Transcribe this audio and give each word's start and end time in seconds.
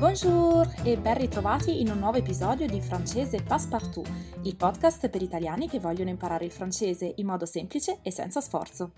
Bonjour 0.00 0.66
e 0.82 0.96
ben 0.96 1.18
ritrovati 1.18 1.82
in 1.82 1.90
un 1.90 1.98
nuovo 1.98 2.16
episodio 2.16 2.66
di 2.66 2.80
Francese 2.80 3.42
Passepartout, 3.42 4.10
il 4.44 4.56
podcast 4.56 5.10
per 5.10 5.20
italiani 5.20 5.68
che 5.68 5.78
vogliono 5.78 6.08
imparare 6.08 6.46
il 6.46 6.50
francese 6.50 7.12
in 7.16 7.26
modo 7.26 7.44
semplice 7.44 7.98
e 8.00 8.10
senza 8.10 8.40
sforzo. 8.40 8.92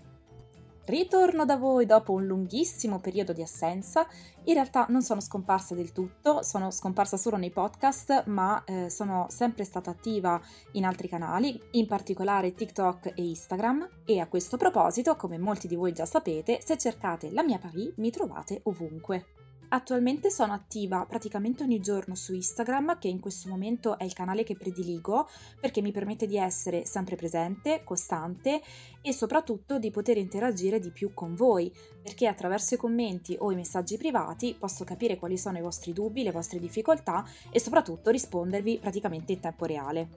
Ritorno 0.85 1.43
da 1.43 1.57
voi 1.57 1.85
dopo 1.85 2.13
un 2.13 2.25
lunghissimo 2.25 3.01
periodo 3.01 3.33
di 3.33 3.41
assenza. 3.41 4.07
In 4.45 4.53
realtà 4.53 4.85
non 4.87 5.01
sono 5.01 5.19
scomparsa 5.19 5.75
del 5.75 5.91
tutto, 5.91 6.41
sono 6.41 6.71
scomparsa 6.71 7.17
solo 7.17 7.35
nei 7.35 7.51
podcast, 7.51 8.23
ma 8.27 8.63
eh, 8.63 8.89
sono 8.89 9.25
sempre 9.27 9.65
stata 9.65 9.89
attiva 9.89 10.39
in 10.71 10.85
altri 10.85 11.09
canali, 11.09 11.61
in 11.71 11.85
particolare 11.85 12.53
TikTok 12.53 13.07
e 13.07 13.23
Instagram. 13.27 13.89
E 14.05 14.21
a 14.21 14.27
questo 14.27 14.55
proposito, 14.55 15.17
come 15.17 15.37
molti 15.37 15.67
di 15.67 15.75
voi 15.75 15.91
già 15.91 16.05
sapete, 16.05 16.61
se 16.63 16.77
cercate 16.77 17.29
la 17.29 17.43
mia 17.43 17.59
Paris 17.59 17.91
mi 17.97 18.09
trovate 18.09 18.61
ovunque. 18.63 19.42
Attualmente 19.73 20.29
sono 20.29 20.53
attiva 20.53 21.03
praticamente 21.07 21.63
ogni 21.63 21.79
giorno 21.79 22.13
su 22.13 22.35
Instagram, 22.35 22.99
che 22.99 23.07
in 23.07 23.19
questo 23.19 23.49
momento 23.49 23.97
è 23.97 24.03
il 24.03 24.13
canale 24.13 24.43
che 24.43 24.55
prediligo 24.55 25.27
perché 25.59 25.81
mi 25.81 25.91
permette 25.91 26.27
di 26.27 26.37
essere 26.37 26.85
sempre 26.85 27.15
presente, 27.15 27.81
costante 27.83 28.61
e 29.01 29.13
soprattutto 29.13 29.79
di 29.79 29.89
poter 29.89 30.17
interagire 30.17 30.77
di 30.77 30.91
più 30.91 31.15
con 31.15 31.33
voi, 31.33 31.73
perché 32.03 32.27
attraverso 32.27 32.75
i 32.75 32.77
commenti 32.77 33.35
o 33.39 33.51
i 33.51 33.55
messaggi 33.55 33.97
privati 33.97 34.55
posso 34.59 34.83
capire 34.83 35.17
quali 35.17 35.39
sono 35.39 35.57
i 35.57 35.61
vostri 35.61 35.91
dubbi, 35.91 36.21
le 36.21 36.31
vostre 36.31 36.59
difficoltà 36.59 37.25
e 37.49 37.59
soprattutto 37.59 38.11
rispondervi 38.11 38.77
praticamente 38.77 39.31
in 39.31 39.39
tempo 39.39 39.65
reale. 39.65 40.07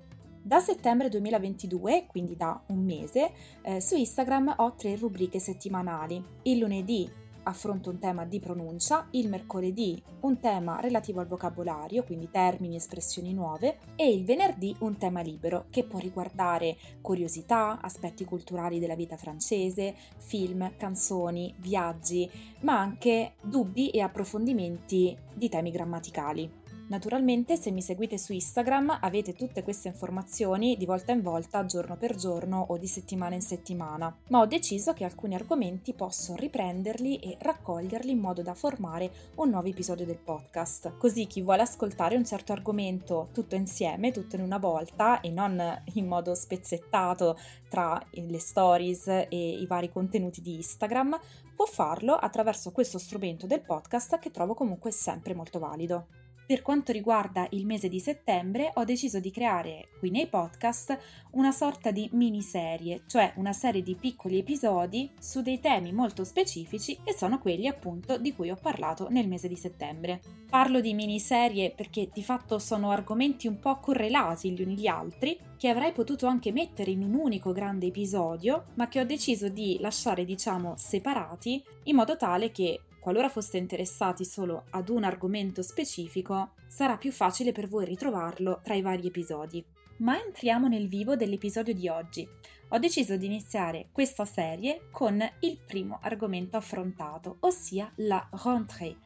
Da 0.42 0.60
settembre 0.60 1.08
2022, 1.08 2.04
quindi 2.06 2.36
da 2.36 2.62
un 2.68 2.84
mese, 2.84 3.32
eh, 3.62 3.80
su 3.80 3.96
Instagram 3.96 4.56
ho 4.58 4.74
tre 4.74 4.96
rubriche 4.96 5.38
settimanali. 5.40 6.22
Il 6.42 6.58
lunedì 6.58 7.24
affronto 7.46 7.90
un 7.90 7.98
tema 7.98 8.24
di 8.24 8.40
pronuncia, 8.40 9.08
il 9.12 9.28
mercoledì 9.28 10.02
un 10.20 10.38
tema 10.38 10.80
relativo 10.80 11.20
al 11.20 11.26
vocabolario, 11.26 12.04
quindi 12.04 12.28
termini, 12.30 12.74
e 12.74 12.78
espressioni 12.78 13.32
nuove, 13.32 13.78
e 13.96 14.12
il 14.12 14.24
venerdì 14.24 14.74
un 14.80 14.96
tema 14.96 15.20
libero 15.20 15.66
che 15.70 15.84
può 15.84 15.98
riguardare 15.98 16.76
curiosità, 17.00 17.80
aspetti 17.80 18.24
culturali 18.24 18.78
della 18.78 18.94
vita 18.94 19.16
francese, 19.16 19.94
film, 20.18 20.76
canzoni, 20.76 21.54
viaggi, 21.58 22.28
ma 22.60 22.78
anche 22.78 23.34
dubbi 23.42 23.90
e 23.90 24.00
approfondimenti 24.00 25.16
di 25.34 25.48
temi 25.48 25.70
grammaticali. 25.70 26.64
Naturalmente 26.88 27.56
se 27.56 27.72
mi 27.72 27.82
seguite 27.82 28.16
su 28.16 28.32
Instagram 28.32 28.98
avete 29.00 29.32
tutte 29.32 29.64
queste 29.64 29.88
informazioni 29.88 30.76
di 30.76 30.86
volta 30.86 31.10
in 31.10 31.20
volta, 31.20 31.66
giorno 31.66 31.96
per 31.96 32.14
giorno 32.14 32.64
o 32.68 32.78
di 32.78 32.86
settimana 32.86 33.34
in 33.34 33.40
settimana, 33.40 34.16
ma 34.28 34.38
ho 34.38 34.46
deciso 34.46 34.92
che 34.92 35.02
alcuni 35.02 35.34
argomenti 35.34 35.94
posso 35.94 36.36
riprenderli 36.36 37.18
e 37.18 37.38
raccoglierli 37.40 38.12
in 38.12 38.20
modo 38.20 38.42
da 38.42 38.54
formare 38.54 39.10
un 39.34 39.50
nuovo 39.50 39.66
episodio 39.66 40.06
del 40.06 40.18
podcast. 40.18 40.96
Così 40.96 41.26
chi 41.26 41.42
vuole 41.42 41.62
ascoltare 41.62 42.14
un 42.14 42.24
certo 42.24 42.52
argomento 42.52 43.30
tutto 43.32 43.56
insieme, 43.56 44.12
tutto 44.12 44.36
in 44.36 44.42
una 44.42 44.58
volta 44.58 45.20
e 45.20 45.30
non 45.30 45.60
in 45.94 46.06
modo 46.06 46.36
spezzettato 46.36 47.36
tra 47.68 48.00
le 48.10 48.38
stories 48.38 49.08
e 49.08 49.26
i 49.30 49.66
vari 49.66 49.90
contenuti 49.90 50.40
di 50.40 50.54
Instagram, 50.54 51.18
può 51.56 51.66
farlo 51.66 52.14
attraverso 52.14 52.70
questo 52.70 52.98
strumento 52.98 53.48
del 53.48 53.62
podcast 53.62 54.20
che 54.20 54.30
trovo 54.30 54.54
comunque 54.54 54.92
sempre 54.92 55.34
molto 55.34 55.58
valido. 55.58 56.25
Per 56.46 56.62
quanto 56.62 56.92
riguarda 56.92 57.48
il 57.50 57.66
mese 57.66 57.88
di 57.88 57.98
settembre, 57.98 58.70
ho 58.74 58.84
deciso 58.84 59.18
di 59.18 59.32
creare 59.32 59.88
qui 59.98 60.10
nei 60.10 60.28
podcast 60.28 60.96
una 61.32 61.50
sorta 61.50 61.90
di 61.90 62.08
miniserie, 62.12 63.02
cioè 63.08 63.32
una 63.34 63.52
serie 63.52 63.82
di 63.82 63.96
piccoli 63.96 64.38
episodi 64.38 65.10
su 65.18 65.42
dei 65.42 65.58
temi 65.58 65.92
molto 65.92 66.22
specifici 66.22 66.98
che 67.02 67.14
sono 67.14 67.40
quelli 67.40 67.66
appunto 67.66 68.16
di 68.16 68.32
cui 68.32 68.50
ho 68.50 68.56
parlato 68.56 69.08
nel 69.10 69.26
mese 69.26 69.48
di 69.48 69.56
settembre. 69.56 70.20
Parlo 70.48 70.80
di 70.80 70.94
miniserie 70.94 71.72
perché 71.72 72.10
di 72.12 72.22
fatto 72.22 72.60
sono 72.60 72.90
argomenti 72.90 73.48
un 73.48 73.58
po' 73.58 73.80
correlati 73.80 74.52
gli 74.52 74.62
uni 74.62 74.76
gli 74.76 74.86
altri, 74.86 75.36
che 75.56 75.68
avrei 75.68 75.90
potuto 75.90 76.26
anche 76.26 76.52
mettere 76.52 76.92
in 76.92 77.02
un 77.02 77.14
unico 77.14 77.50
grande 77.50 77.86
episodio, 77.86 78.66
ma 78.74 78.86
che 78.86 79.00
ho 79.00 79.04
deciso 79.04 79.48
di 79.48 79.78
lasciare 79.80 80.24
diciamo 80.24 80.74
separati 80.76 81.60
in 81.84 81.96
modo 81.96 82.16
tale 82.16 82.52
che 82.52 82.82
qualora 83.06 83.28
foste 83.28 83.56
interessati 83.56 84.24
solo 84.24 84.64
ad 84.70 84.88
un 84.88 85.04
argomento 85.04 85.62
specifico, 85.62 86.54
sarà 86.66 86.96
più 86.96 87.12
facile 87.12 87.52
per 87.52 87.68
voi 87.68 87.84
ritrovarlo 87.84 88.58
tra 88.64 88.74
i 88.74 88.82
vari 88.82 89.06
episodi. 89.06 89.64
Ma 89.98 90.20
entriamo 90.20 90.66
nel 90.66 90.88
vivo 90.88 91.14
dell'episodio 91.14 91.72
di 91.72 91.86
oggi. 91.86 92.28
Ho 92.70 92.78
deciso 92.78 93.16
di 93.16 93.26
iniziare 93.26 93.90
questa 93.92 94.24
serie 94.24 94.88
con 94.90 95.22
il 95.38 95.60
primo 95.64 96.00
argomento 96.02 96.56
affrontato, 96.56 97.36
ossia 97.42 97.92
la 97.98 98.28
rentrée. 98.42 98.96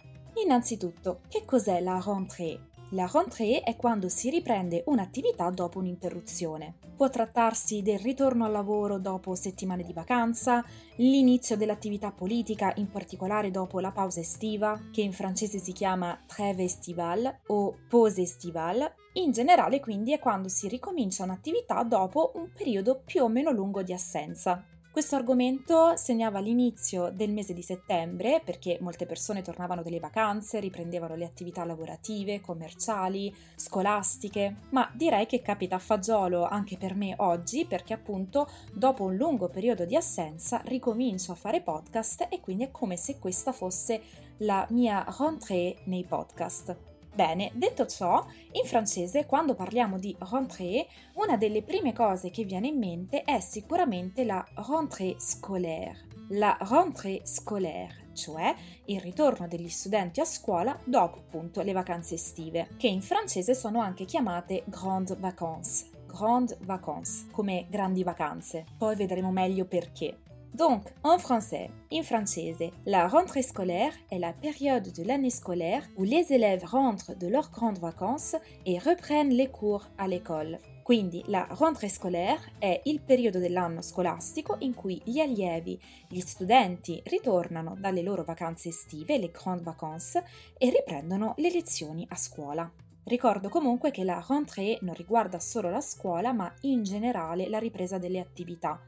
Innanzitutto, 0.42 1.20
che 1.28 1.44
cos'è 1.44 1.82
la 1.82 2.02
rentrée? 2.02 2.69
La 2.92 3.08
rentrée 3.12 3.60
è 3.60 3.76
quando 3.76 4.08
si 4.08 4.30
riprende 4.30 4.82
un'attività 4.86 5.48
dopo 5.50 5.78
un'interruzione. 5.78 6.74
Può 6.96 7.08
trattarsi 7.08 7.82
del 7.82 8.00
ritorno 8.00 8.44
al 8.44 8.50
lavoro 8.50 8.98
dopo 8.98 9.36
settimane 9.36 9.84
di 9.84 9.92
vacanza, 9.92 10.64
l'inizio 10.96 11.56
dell'attività 11.56 12.10
politica, 12.10 12.72
in 12.76 12.90
particolare 12.90 13.52
dopo 13.52 13.78
la 13.78 13.92
pausa 13.92 14.18
estiva, 14.18 14.88
che 14.90 15.02
in 15.02 15.12
francese 15.12 15.58
si 15.58 15.70
chiama 15.70 16.18
trêve 16.26 16.64
estivale 16.64 17.42
o 17.46 17.76
pause 17.88 18.22
estivale. 18.22 18.96
In 19.14 19.30
generale 19.30 19.78
quindi 19.78 20.12
è 20.12 20.18
quando 20.18 20.48
si 20.48 20.66
ricomincia 20.66 21.22
un'attività 21.22 21.84
dopo 21.84 22.32
un 22.34 22.50
periodo 22.52 23.02
più 23.04 23.22
o 23.22 23.28
meno 23.28 23.52
lungo 23.52 23.84
di 23.84 23.92
assenza. 23.92 24.64
Questo 24.92 25.14
argomento 25.14 25.94
segnava 25.94 26.40
l'inizio 26.40 27.10
del 27.10 27.30
mese 27.30 27.54
di 27.54 27.62
settembre 27.62 28.42
perché 28.44 28.76
molte 28.80 29.06
persone 29.06 29.40
tornavano 29.40 29.84
dalle 29.84 30.00
vacanze, 30.00 30.58
riprendevano 30.58 31.14
le 31.14 31.24
attività 31.24 31.64
lavorative, 31.64 32.40
commerciali, 32.40 33.32
scolastiche, 33.54 34.56
ma 34.70 34.90
direi 34.92 35.26
che 35.26 35.42
capita 35.42 35.76
a 35.76 35.78
fagiolo 35.78 36.44
anche 36.44 36.76
per 36.76 36.96
me 36.96 37.14
oggi 37.18 37.66
perché 37.66 37.92
appunto 37.92 38.48
dopo 38.72 39.04
un 39.04 39.14
lungo 39.14 39.48
periodo 39.48 39.84
di 39.84 39.94
assenza 39.94 40.60
ricomincio 40.64 41.30
a 41.30 41.36
fare 41.36 41.60
podcast 41.60 42.26
e 42.28 42.40
quindi 42.40 42.64
è 42.64 42.70
come 42.72 42.96
se 42.96 43.20
questa 43.20 43.52
fosse 43.52 44.02
la 44.38 44.66
mia 44.70 45.06
rentrée 45.16 45.76
nei 45.84 46.04
podcast. 46.04 46.89
Bene, 47.12 47.50
detto 47.54 47.86
ciò, 47.86 48.24
in 48.52 48.64
francese 48.64 49.26
quando 49.26 49.54
parliamo 49.54 49.98
di 49.98 50.16
rentrée, 50.18 50.86
una 51.14 51.36
delle 51.36 51.62
prime 51.62 51.92
cose 51.92 52.30
che 52.30 52.44
viene 52.44 52.68
in 52.68 52.78
mente 52.78 53.24
è 53.24 53.40
sicuramente 53.40 54.24
la 54.24 54.46
rentrée 54.54 55.16
scolaire. 55.18 56.06
La 56.30 56.56
rentrée 56.60 57.22
scolaire, 57.24 58.10
cioè 58.12 58.54
il 58.84 59.00
ritorno 59.00 59.48
degli 59.48 59.68
studenti 59.68 60.20
a 60.20 60.24
scuola 60.24 60.78
dopo 60.84 61.18
appunto 61.18 61.62
le 61.62 61.72
vacanze 61.72 62.14
estive, 62.14 62.68
che 62.76 62.86
in 62.86 63.02
francese 63.02 63.54
sono 63.54 63.80
anche 63.80 64.04
chiamate 64.04 64.62
grandes 64.66 65.18
vacances. 65.18 65.90
Grandes 66.06 66.58
vacances, 66.60 67.26
come 67.32 67.66
grandi 67.68 68.04
vacanze. 68.04 68.64
Poi 68.78 68.94
vedremo 68.94 69.32
meglio 69.32 69.64
perché. 69.64 70.18
Donc, 70.54 70.82
en 71.04 71.18
français, 71.18 71.70
in 71.92 72.02
francese, 72.02 72.70
la 72.84 73.06
rentrée 73.06 73.42
scolaire 73.42 73.92
est 74.10 74.18
la 74.18 74.32
période 74.32 74.92
de 74.92 75.02
l'année 75.04 75.30
scolaire 75.30 75.88
où 75.96 76.02
les 76.02 76.32
élèves 76.32 76.64
rentrent 76.64 77.16
de 77.16 77.28
leurs 77.28 77.50
grandes 77.50 77.78
vacances 77.78 78.34
et 78.66 78.78
reprennent 78.78 79.30
les 79.30 79.46
cours 79.46 79.86
à 79.96 80.08
l'école. 80.08 80.58
Quindi 80.82 81.22
la 81.28 81.46
rentrée 81.50 81.88
scolaire 81.88 82.40
è 82.58 82.80
il 82.84 83.00
periodo 83.00 83.38
dell'anno 83.38 83.80
scolastico 83.80 84.56
in 84.58 84.74
cui 84.74 85.00
gli 85.04 85.20
allievi, 85.20 85.80
gli 86.08 86.18
studenti 86.18 87.00
ritornano 87.06 87.76
dalle 87.78 88.02
loro 88.02 88.24
vacanze 88.24 88.70
estive, 88.70 89.18
le 89.18 89.30
grandes 89.30 89.62
vacances, 89.62 90.20
e 90.58 90.68
riprendono 90.68 91.34
le 91.36 91.52
lezioni 91.52 92.04
a 92.10 92.16
scuola. 92.16 92.68
Ricordo 93.04 93.48
comunque 93.48 93.92
che 93.92 94.02
la 94.02 94.24
rentrée 94.26 94.78
non 94.82 94.94
riguarda 94.94 95.38
solo 95.38 95.70
la 95.70 95.80
scuola, 95.80 96.32
ma 96.32 96.52
in 96.62 96.82
generale 96.82 97.48
la 97.48 97.58
ripresa 97.58 97.98
delle 97.98 98.18
attività 98.18 98.80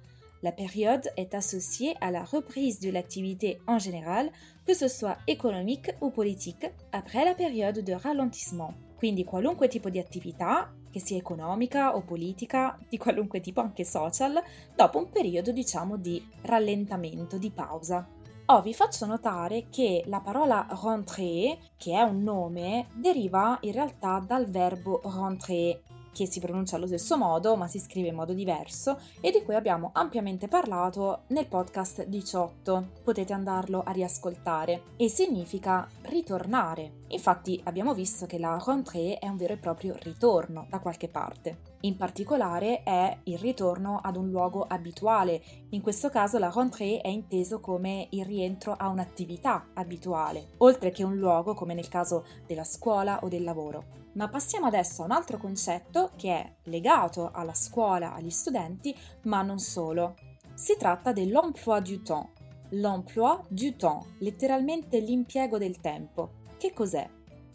La 0.42 0.50
période 0.50 1.08
est 1.16 1.34
associée 1.34 1.94
à 2.00 2.10
la 2.10 2.24
reprise 2.24 2.80
de 2.80 2.90
l'activité 2.90 3.60
en 3.68 3.78
général, 3.78 4.32
que 4.66 4.74
ce 4.74 4.88
soit 4.88 5.18
économique 5.28 5.92
ou 6.00 6.10
politique, 6.10 6.66
après 6.90 7.24
la 7.24 7.34
période 7.34 7.78
de 7.78 7.92
ralentissement. 7.92 8.74
Quindi 8.98 9.24
qualunque 9.24 9.68
tipo 9.68 9.88
di 9.88 10.00
attività, 10.00 10.72
che 10.90 10.98
sia 10.98 11.16
economica 11.16 11.94
o 11.94 12.02
politica, 12.02 12.76
di 12.88 12.98
qualunque 12.98 13.40
tipo 13.40 13.60
anche 13.60 13.84
social, 13.84 14.42
dopo 14.74 14.98
un 14.98 15.10
periodo 15.10 15.52
diciamo 15.52 15.96
di 15.96 16.20
rallentamento, 16.42 17.38
di 17.38 17.50
pausa. 17.52 18.04
Oh, 18.46 18.62
vi 18.62 18.74
faccio 18.74 19.06
notare 19.06 19.68
che 19.70 20.02
la 20.06 20.20
parola 20.20 20.66
rentrée, 20.82 21.56
che 21.76 21.92
è 21.92 22.02
un 22.02 22.20
nome, 22.22 22.88
deriva 22.94 23.58
in 23.62 23.72
realtà 23.72 24.22
dal 24.26 24.50
verbo 24.50 25.00
rentrer, 25.04 25.80
che 26.12 26.26
si 26.26 26.40
pronuncia 26.40 26.76
allo 26.76 26.86
stesso 26.86 27.16
modo 27.16 27.56
ma 27.56 27.66
si 27.66 27.78
scrive 27.78 28.08
in 28.08 28.14
modo 28.14 28.32
diverso 28.32 28.98
e 29.20 29.30
di 29.30 29.42
cui 29.42 29.54
abbiamo 29.54 29.90
ampiamente 29.94 30.48
parlato 30.48 31.22
nel 31.28 31.46
podcast 31.46 32.04
18. 32.04 32.88
Potete 33.02 33.32
andarlo 33.32 33.82
a 33.84 33.90
riascoltare 33.92 34.82
e 34.96 35.08
significa 35.08 35.88
ritornare 36.02 37.00
Infatti 37.12 37.60
abbiamo 37.64 37.92
visto 37.92 38.24
che 38.24 38.38
la 38.38 38.58
rentrée 38.64 39.18
è 39.18 39.28
un 39.28 39.36
vero 39.36 39.52
e 39.52 39.58
proprio 39.58 39.94
ritorno 40.00 40.66
da 40.70 40.80
qualche 40.80 41.08
parte. 41.08 41.76
In 41.80 41.96
particolare 41.96 42.82
è 42.84 43.18
il 43.24 43.38
ritorno 43.38 44.00
ad 44.02 44.16
un 44.16 44.30
luogo 44.30 44.62
abituale, 44.62 45.42
in 45.70 45.82
questo 45.82 46.08
caso 46.08 46.38
la 46.38 46.50
rentrée 46.50 47.02
è 47.02 47.08
inteso 47.08 47.60
come 47.60 48.06
il 48.10 48.24
rientro 48.24 48.72
a 48.72 48.88
un'attività 48.88 49.68
abituale, 49.74 50.52
oltre 50.58 50.90
che 50.90 51.04
un 51.04 51.16
luogo 51.16 51.52
come 51.52 51.74
nel 51.74 51.88
caso 51.88 52.24
della 52.46 52.64
scuola 52.64 53.20
o 53.22 53.28
del 53.28 53.44
lavoro. 53.44 54.00
Ma 54.14 54.28
passiamo 54.28 54.66
adesso 54.66 55.02
a 55.02 55.04
un 55.04 55.10
altro 55.10 55.36
concetto 55.36 56.12
che 56.16 56.30
è 56.30 56.52
legato 56.64 57.30
alla 57.30 57.54
scuola, 57.54 58.14
agli 58.14 58.30
studenti, 58.30 58.96
ma 59.24 59.42
non 59.42 59.58
solo. 59.58 60.14
Si 60.54 60.76
tratta 60.78 61.12
dell'emploi 61.12 61.82
du 61.82 62.02
temps. 62.02 62.30
L'emploi 62.70 63.38
du 63.48 63.76
temps, 63.76 64.06
letteralmente 64.20 64.98
l'impiego 64.98 65.58
del 65.58 65.78
tempo. 65.80 66.40
Che 66.62 66.72
cos'è? 66.72 67.04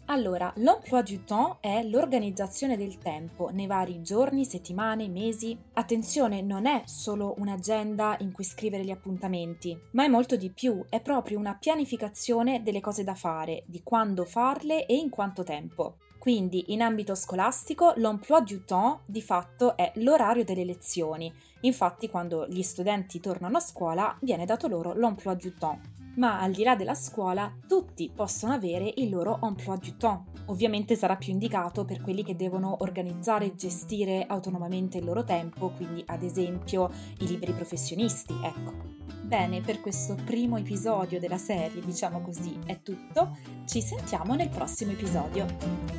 Allora, 0.08 0.52
l'emploi 0.56 1.02
du 1.02 1.24
temps 1.24 1.56
è 1.62 1.82
l'organizzazione 1.82 2.76
del 2.76 2.98
tempo 2.98 3.48
nei 3.48 3.66
vari 3.66 4.02
giorni, 4.02 4.44
settimane, 4.44 5.08
mesi. 5.08 5.58
Attenzione, 5.72 6.42
non 6.42 6.66
è 6.66 6.82
solo 6.84 7.34
un'agenda 7.38 8.18
in 8.20 8.32
cui 8.32 8.44
scrivere 8.44 8.84
gli 8.84 8.90
appuntamenti, 8.90 9.74
ma 9.92 10.04
è 10.04 10.08
molto 10.08 10.36
di 10.36 10.50
più, 10.50 10.84
è 10.90 11.00
proprio 11.00 11.38
una 11.38 11.56
pianificazione 11.58 12.62
delle 12.62 12.82
cose 12.82 13.02
da 13.02 13.14
fare, 13.14 13.64
di 13.66 13.82
quando 13.82 14.26
farle 14.26 14.84
e 14.84 14.96
in 14.96 15.08
quanto 15.08 15.42
tempo. 15.42 15.96
Quindi 16.18 16.74
in 16.74 16.82
ambito 16.82 17.14
scolastico 17.14 17.94
l'emploi 17.96 18.44
du 18.44 18.62
temps 18.64 19.00
di 19.06 19.22
fatto 19.22 19.74
è 19.74 19.90
l'orario 19.94 20.44
delle 20.44 20.66
lezioni. 20.66 21.32
Infatti 21.62 22.10
quando 22.10 22.46
gli 22.46 22.62
studenti 22.62 23.20
tornano 23.20 23.56
a 23.56 23.60
scuola 23.60 24.14
viene 24.20 24.44
dato 24.44 24.68
loro 24.68 24.92
l'emploi 24.92 25.36
du 25.36 25.54
temps 25.54 25.96
ma 26.18 26.40
al 26.40 26.52
di 26.52 26.62
là 26.62 26.76
della 26.76 26.94
scuola 26.94 27.50
tutti 27.66 28.10
possono 28.14 28.52
avere 28.52 28.92
il 28.96 29.08
loro 29.08 29.38
emploi 29.42 29.78
du 29.78 29.96
temps. 29.96 30.42
Ovviamente 30.46 30.96
sarà 30.96 31.16
più 31.16 31.32
indicato 31.32 31.84
per 31.84 32.00
quelli 32.00 32.24
che 32.24 32.36
devono 32.36 32.76
organizzare 32.80 33.46
e 33.46 33.54
gestire 33.54 34.24
autonomamente 34.26 34.98
il 34.98 35.04
loro 35.04 35.24
tempo, 35.24 35.70
quindi 35.70 36.02
ad 36.06 36.22
esempio 36.22 36.90
i 37.18 37.26
liberi 37.26 37.52
professionisti, 37.52 38.34
ecco. 38.42 38.96
Bene, 39.22 39.60
per 39.60 39.80
questo 39.80 40.16
primo 40.24 40.56
episodio 40.56 41.20
della 41.20 41.36
serie, 41.36 41.84
diciamo 41.84 42.20
così, 42.22 42.58
è 42.64 42.80
tutto. 42.82 43.36
Ci 43.66 43.82
sentiamo 43.82 44.34
nel 44.34 44.48
prossimo 44.48 44.92
episodio. 44.92 45.44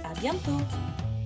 A 0.02 0.12
bientôt! 0.20 1.19